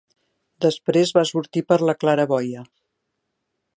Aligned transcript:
Després 0.65 1.11
va 1.17 1.25
sortir 1.31 1.63
per 1.73 1.79
la 1.91 1.97
claraboia. 2.05 2.65